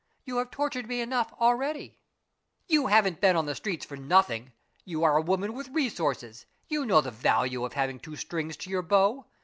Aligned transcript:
You 0.25 0.37
have 0.37 0.49
tortured 0.49 0.87
me 0.87 0.99
enough 0.99 1.31
already." 1.39 1.99
"You 2.67 2.87
haven't 2.87 3.21
been 3.21 3.35
on 3.35 3.45
the 3.45 3.53
streets 3.53 3.85
for 3.85 3.95
nothing. 3.95 4.51
You 4.83 5.03
are 5.03 5.15
a 5.15 5.21
woman 5.21 5.53
with 5.53 5.69
resources; 5.69 6.47
you 6.67 6.87
know 6.87 7.01
the 7.01 7.11
value 7.11 7.63
of 7.63 7.73
having 7.73 7.99
two 7.99 8.15
strings 8.15 8.57
to 8.57 8.71
your 8.71 8.81
bow. 8.81 9.27